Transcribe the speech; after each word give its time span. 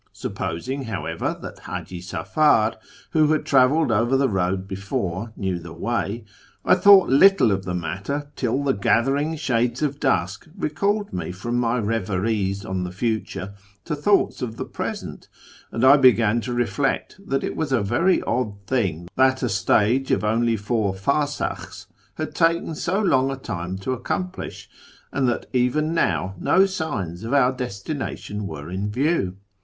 Supposing, 0.13 0.85
however, 0.85 1.37
that 1.43 1.59
Haji 1.59 2.01
Safar, 2.01 2.77
who 3.11 3.27
had 3.33 3.45
travelled 3.45 3.91
over 3.91 4.17
the 4.17 4.27
road 4.29 4.67
before, 4.67 5.31
knew 5.37 5.59
the 5.59 5.73
way, 5.75 6.25
I 6.65 6.73
thought 6.73 7.07
little 7.09 7.51
of 7.51 7.65
the 7.65 7.75
matter 7.75 8.31
till 8.35 8.63
the 8.63 8.73
gathering 8.73 9.35
shades 9.35 9.83
of 9.83 9.99
dusk 9.99 10.47
recalled 10.57 11.13
me 11.13 11.31
from 11.31 11.63
reveries 11.85 12.65
on 12.65 12.83
the 12.83 12.91
future 12.91 13.53
to 13.85 13.95
thoughts 13.95 14.41
of 14.41 14.57
the 14.57 14.65
present, 14.65 15.29
and 15.71 15.85
I 15.85 15.97
began 15.97 16.41
to 16.41 16.51
reflect 16.55 17.19
that 17.23 17.43
it 17.43 17.55
was 17.55 17.71
a 17.71 17.83
very 17.83 18.23
odd 18.23 18.55
thing 18.65 19.07
that 19.17 19.43
a 19.43 19.49
stage 19.49 20.09
of 20.09 20.23
only 20.23 20.57
four 20.57 20.95
farsaJihs 20.95 21.85
had 22.15 22.33
taken 22.33 22.73
so 22.73 22.99
long 22.99 23.29
a 23.29 23.37
time 23.37 23.77
to 23.77 23.93
accomplish, 23.93 24.67
and 25.11 25.29
that 25.29 25.45
even 25.53 25.93
now 25.93 26.33
no 26.39 26.65
signs 26.65 27.23
of 27.23 27.33
our 27.35 27.51
destination 27.51 28.47
were 28.47 28.67
in 28.71 28.89
view. 28.89 29.35